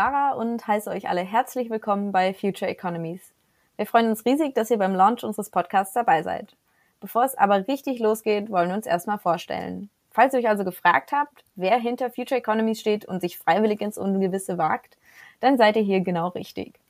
[0.00, 3.20] Sarah und heiße euch alle herzlich willkommen bei Future Economies.
[3.76, 6.56] Wir freuen uns riesig, dass ihr beim Launch unseres Podcasts dabei seid.
[7.00, 9.90] Bevor es aber richtig losgeht, wollen wir uns erstmal vorstellen.
[10.10, 13.98] Falls ihr euch also gefragt habt, wer hinter Future Economies steht und sich freiwillig ins
[13.98, 14.96] Ungewisse wagt,
[15.40, 16.80] dann seid ihr hier genau richtig.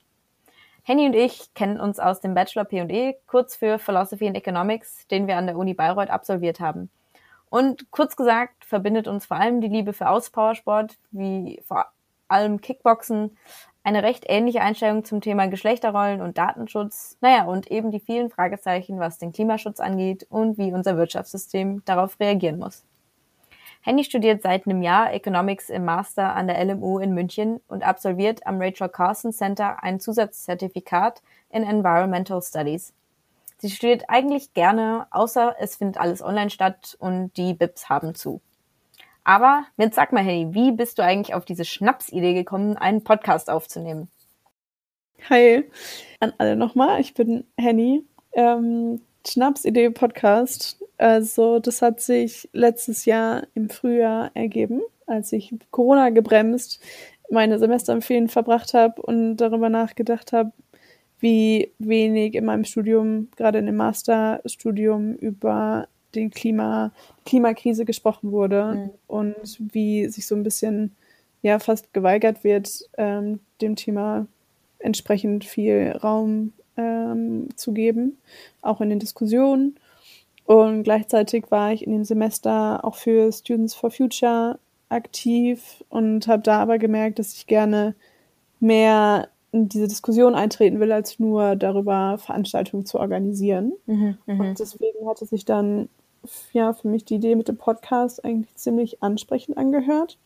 [0.85, 5.27] Henny und ich kennen uns aus dem Bachelor P&E, kurz für Philosophy and Economics, den
[5.27, 6.91] wir an der Uni Bayreuth absolviert haben.
[7.49, 11.87] Und kurz gesagt verbindet uns vor allem die Liebe für Auspowersport, wie vor
[12.31, 13.37] allem Kickboxen,
[13.83, 18.99] eine recht ähnliche Einstellung zum Thema Geschlechterrollen und Datenschutz, naja, und eben die vielen Fragezeichen,
[18.99, 22.85] was den Klimaschutz angeht und wie unser Wirtschaftssystem darauf reagieren muss.
[23.83, 28.47] Henny studiert seit einem Jahr Economics im Master an der LMU in München und absolviert
[28.47, 32.93] am Rachel Carson Center ein Zusatzzertifikat in Environmental Studies.
[33.57, 38.43] Sie studiert eigentlich gerne, außer es findet alles online statt und die BIPs haben zu.
[39.25, 43.51] Aber jetzt sag mal, hey, wie bist du eigentlich auf diese Schnapsidee gekommen, einen Podcast
[43.51, 44.09] aufzunehmen?
[45.29, 45.65] Hi
[46.21, 47.01] an alle nochmal.
[47.01, 48.05] Ich bin Henny.
[48.33, 50.83] Ähm, Schnapsidee Podcast.
[50.97, 56.81] Also das hat sich letztes Jahr im Frühjahr ergeben, als ich Corona gebremst
[57.31, 60.53] meine Semesterferien verbracht habe und darüber nachgedacht habe,
[61.21, 66.93] wie wenig in meinem Studium, gerade in dem Masterstudium, über den Klima,
[67.25, 68.91] Klimakrise gesprochen wurde mhm.
[69.07, 70.95] und wie sich so ein bisschen
[71.43, 74.27] ja fast geweigert wird, ähm, dem Thema
[74.79, 78.19] entsprechend viel Raum ähm, zu geben,
[78.63, 79.77] auch in den Diskussionen.
[80.45, 84.59] Und gleichzeitig war ich in dem Semester auch für Students for Future
[84.89, 87.95] aktiv und habe da aber gemerkt, dass ich gerne
[88.59, 93.73] mehr in diese Diskussion eintreten will, als nur darüber Veranstaltungen zu organisieren.
[93.87, 94.49] Mhm, mh.
[94.49, 95.89] Und deswegen hatte sich dann
[96.53, 100.19] ja für mich die Idee mit dem Podcast eigentlich ziemlich ansprechend angehört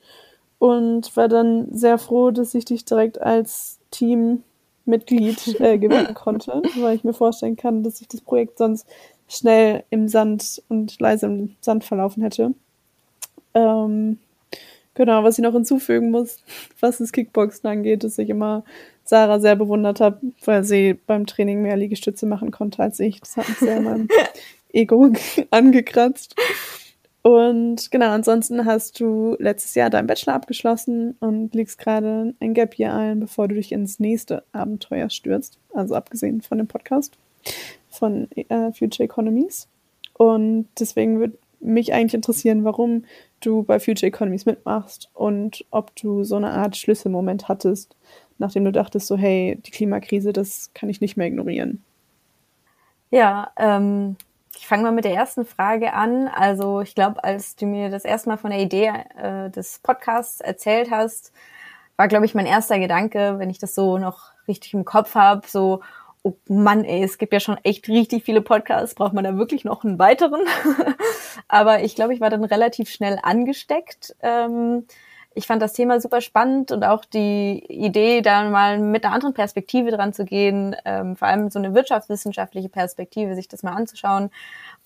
[0.58, 6.96] und war dann sehr froh, dass ich dich direkt als Teammitglied äh, gewinnen konnte, weil
[6.96, 8.86] ich mir vorstellen kann, dass sich das Projekt sonst
[9.28, 12.54] schnell im Sand und leise im Sand verlaufen hätte.
[13.54, 14.18] Ähm,
[14.94, 16.38] genau, was ich noch hinzufügen muss,
[16.80, 18.64] was das Kickboxen angeht, ist ich immer
[19.04, 23.20] Sarah sehr bewundert habe, weil sie beim Training mehr Liegestütze machen konnte als ich.
[23.20, 24.08] Das hat mich sehr mein
[24.74, 25.12] Ego
[25.50, 26.34] angekratzt.
[27.22, 32.78] Und genau, ansonsten hast du letztes Jahr deinen Bachelor abgeschlossen und legst gerade ein Gap
[32.78, 35.58] Year ein, bevor du dich ins nächste Abenteuer stürzt.
[35.72, 37.16] Also abgesehen von dem Podcast
[37.88, 39.68] von äh, Future Economies.
[40.12, 43.04] Und deswegen würde mich eigentlich interessieren, warum
[43.40, 47.96] du bei Future Economies mitmachst und ob du so eine Art Schlüsselmoment hattest,
[48.38, 51.82] nachdem du dachtest, so hey, die Klimakrise, das kann ich nicht mehr ignorieren?
[53.10, 54.16] Ja, ähm,
[54.56, 56.28] ich fange mal mit der ersten Frage an.
[56.28, 60.40] Also ich glaube, als du mir das erste Mal von der Idee äh, des Podcasts
[60.40, 61.32] erzählt hast,
[61.96, 65.46] war, glaube ich, mein erster Gedanke, wenn ich das so noch richtig im Kopf habe,
[65.46, 65.80] so,
[66.22, 69.64] oh Mann, ey, es gibt ja schon echt richtig viele Podcasts, braucht man da wirklich
[69.64, 70.40] noch einen weiteren?
[71.48, 74.16] Aber ich glaube, ich war dann relativ schnell angesteckt.
[74.22, 74.86] Ähm,
[75.34, 79.34] ich fand das Thema super spannend und auch die Idee, da mal mit einer anderen
[79.34, 84.30] Perspektive dran zu gehen, ähm, vor allem so eine wirtschaftswissenschaftliche Perspektive, sich das mal anzuschauen.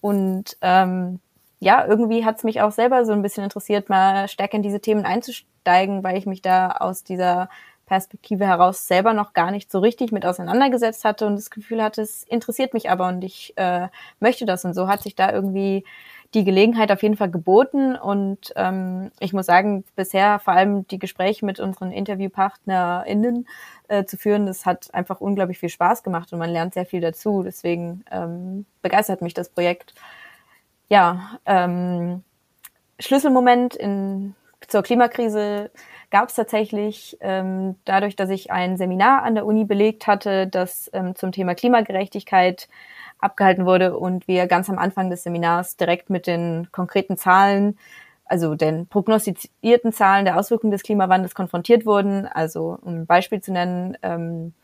[0.01, 1.21] Und ähm,
[1.61, 4.81] ja, irgendwie hat es mich auch selber so ein bisschen interessiert, mal stärker in diese
[4.81, 7.49] Themen einzusteigen, weil ich mich da aus dieser
[7.87, 12.03] Perspektive heraus selber noch gar nicht so richtig mit auseinandergesetzt hatte und das Gefühl hatte,
[12.03, 13.89] es interessiert mich aber und ich äh,
[14.21, 14.65] möchte das.
[14.65, 15.85] Und so hat sich da irgendwie
[16.35, 17.97] die Gelegenheit auf jeden Fall geboten.
[17.97, 23.49] Und ähm, ich muss sagen, bisher vor allem die Gespräche mit unseren InterviewpartnerInnen
[23.89, 27.01] äh, zu führen, das hat einfach unglaublich viel Spaß gemacht und man lernt sehr viel
[27.01, 27.43] dazu.
[27.43, 29.95] Deswegen ähm, begeistert mich das Projekt.
[30.89, 32.23] Ja, ähm,
[32.99, 34.35] Schlüsselmoment in,
[34.67, 35.71] zur Klimakrise
[36.11, 40.91] gab es tatsächlich ähm, dadurch, dass ich ein Seminar an der Uni belegt hatte, das
[40.93, 42.69] ähm, zum Thema Klimagerechtigkeit
[43.19, 47.79] abgehalten wurde und wir ganz am Anfang des Seminars direkt mit den konkreten Zahlen,
[48.25, 52.27] also den prognostizierten Zahlen der Auswirkungen des Klimawandels konfrontiert wurden.
[52.27, 54.55] Also um ein Beispiel zu nennen, ähm,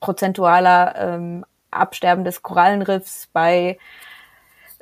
[0.00, 3.78] prozentualer ähm, Absterben des Korallenriffs bei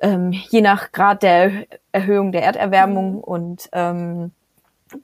[0.00, 3.20] ähm, je nach Grad der Erhöhung der Erderwärmung mhm.
[3.20, 4.32] und ähm,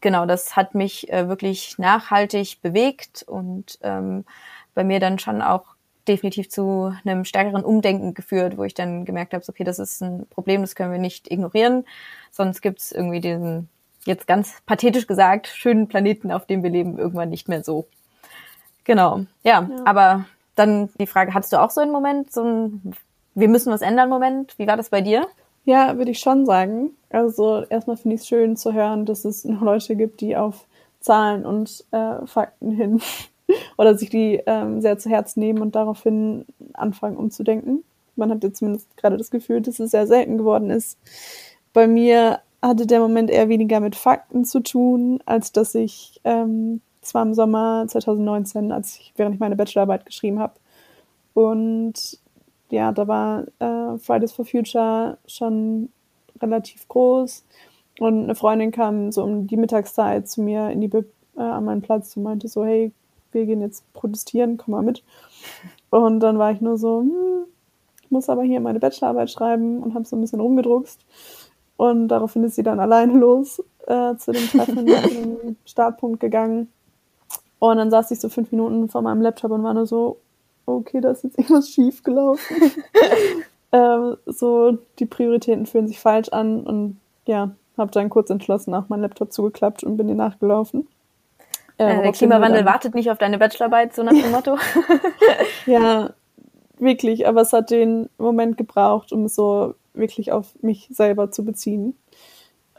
[0.01, 4.25] genau, das hat mich äh, wirklich nachhaltig bewegt und ähm,
[4.75, 5.74] bei mir dann schon auch
[6.09, 10.27] definitiv zu einem stärkeren Umdenken geführt, wo ich dann gemerkt habe, okay, das ist ein
[10.29, 11.85] Problem, das können wir nicht ignorieren.
[12.31, 13.69] Sonst gibt es irgendwie diesen,
[14.05, 17.87] jetzt ganz pathetisch gesagt, schönen Planeten, auf dem wir leben, irgendwann nicht mehr so.
[18.85, 19.69] Genau, ja, ja.
[19.85, 22.95] aber dann die Frage, hattest du auch so einen Moment, so ein
[23.35, 24.59] Wir müssen was ändern Moment?
[24.59, 25.27] Wie war das bei dir?
[25.65, 26.91] Ja, würde ich schon sagen.
[27.09, 30.67] Also erstmal finde ich es schön zu hören, dass es noch Leute gibt, die auf
[31.01, 33.01] Zahlen und äh, Fakten hin
[33.79, 37.85] oder sich die ähm, sehr zu Herzen nehmen und daraufhin anfangen umzudenken.
[38.17, 40.99] Man hat jetzt zumindest gerade das Gefühl, dass es sehr selten geworden ist.
[41.73, 46.81] Bei mir hatte der Moment eher weniger mit Fakten zu tun, als dass ich ähm,
[47.03, 50.55] zwar im Sommer 2019, als ich während ich meine Bachelorarbeit geschrieben habe,
[51.35, 52.19] und
[52.71, 55.91] ja, da war äh, Fridays for Future schon
[56.41, 57.45] relativ groß
[58.01, 61.65] und eine Freundin kam so um die Mittagszeit zu mir in die Bib äh, an
[61.65, 62.93] meinen Platz und meinte so, hey,
[63.35, 65.03] wir gehen jetzt protestieren, komm mal mit.
[65.91, 67.45] Und dann war ich nur so, hm,
[68.03, 71.01] ich muss aber hier meine Bachelorarbeit schreiben und habe so ein bisschen rumgedruckst.
[71.77, 76.69] Und daraufhin ist sie dann alleine los äh, zu dem Treffen, dem Startpunkt gegangen.
[77.59, 80.19] Und dann saß ich so fünf Minuten vor meinem Laptop und war nur so,
[80.67, 82.57] okay, da ist jetzt irgendwas schief gelaufen.
[83.73, 88.89] ähm, so, die Prioritäten fühlen sich falsch an und ja, habe dann kurz entschlossen auch
[88.89, 90.87] meinen Laptop zugeklappt und bin dir nachgelaufen.
[91.79, 94.57] Äh, der Klimawandel wartet nicht auf deine Bachelorarbeit, so nach dem Motto.
[95.67, 96.11] ja,
[96.79, 101.45] wirklich, aber es hat den Moment gebraucht, um es so wirklich auf mich selber zu
[101.45, 101.97] beziehen.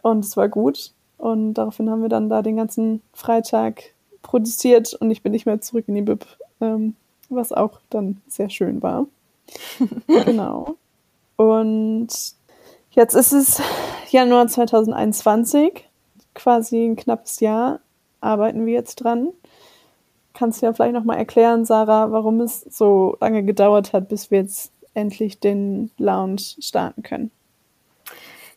[0.02, 0.92] Und es war gut.
[1.18, 3.84] Und daraufhin haben wir dann da den ganzen Freitag
[4.22, 6.26] protestiert und ich bin nicht mehr zurück in die Bib,
[6.60, 6.96] ähm,
[7.30, 9.08] was auch dann sehr schön war.
[10.08, 10.76] genau.
[11.38, 12.08] Und
[12.92, 13.62] jetzt ist es
[14.10, 15.88] Januar 2021,
[16.34, 17.80] quasi ein knappes Jahr
[18.22, 19.30] arbeiten wir jetzt dran.
[20.34, 24.40] Kannst du ja vielleicht nochmal erklären, Sarah, warum es so lange gedauert hat, bis wir
[24.40, 27.32] jetzt endlich den Lounge starten können?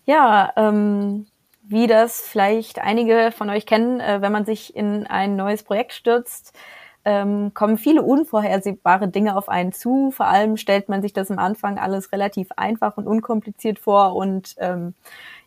[0.04, 1.26] Ja, ähm,
[1.62, 5.92] wie das vielleicht einige von euch kennen, äh, wenn man sich in ein neues Projekt
[5.92, 6.56] stürzt,
[7.04, 10.10] ähm, kommen viele unvorhersehbare Dinge auf einen zu.
[10.10, 14.56] Vor allem stellt man sich das am Anfang alles relativ einfach und unkompliziert vor und
[14.58, 14.94] ähm,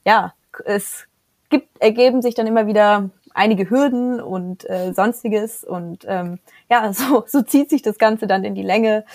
[0.06, 0.34] ja,
[0.66, 1.08] es
[1.50, 6.40] gibt, ergeben sich dann immer wieder einige Hürden und äh, sonstiges und ähm,
[6.70, 9.06] ja, so, so zieht sich das Ganze dann in die Länge.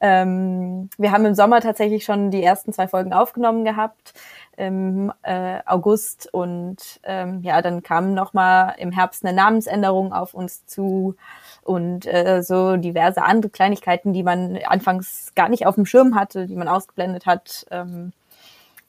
[0.00, 4.12] Ähm, wir haben im Sommer tatsächlich schon die ersten zwei Folgen aufgenommen gehabt
[4.56, 10.34] im äh, August und ähm, ja, dann kam noch mal im Herbst eine Namensänderung auf
[10.34, 11.16] uns zu
[11.62, 16.46] und äh, so diverse andere Kleinigkeiten, die man anfangs gar nicht auf dem Schirm hatte,
[16.46, 17.66] die man ausgeblendet hat.
[17.70, 18.12] Ähm,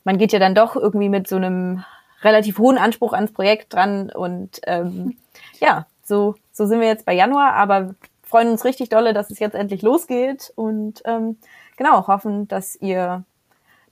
[0.04, 1.84] man geht ja dann doch irgendwie mit so einem
[2.26, 5.16] relativ hohen Anspruch ans Projekt dran und ähm,
[5.62, 9.40] ja, so, so sind wir jetzt bei Januar, aber freuen uns richtig dolle, dass es
[9.40, 11.38] jetzt endlich losgeht und ähm,
[11.78, 13.24] genau, hoffen, dass ihr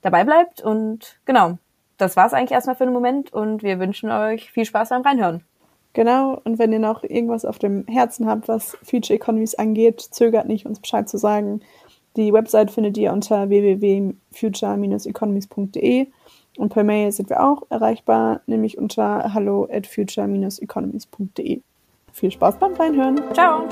[0.02, 1.58] dabei bleibt und genau,
[1.98, 5.46] das war's eigentlich erstmal für den Moment und wir wünschen euch viel Spaß beim Reinhören.
[5.94, 10.48] Genau, und wenn ihr noch irgendwas auf dem Herzen habt, was Future Economies angeht, zögert
[10.48, 11.62] nicht, uns Bescheid zu sagen.
[12.16, 16.08] Die Website findet ihr unter www.future-economies.de
[16.58, 21.62] und per Mail sind wir auch erreichbar, nämlich unter hallo at future-economies.de.
[22.12, 23.22] Viel Spaß beim Reinhören.
[23.34, 23.68] Ciao!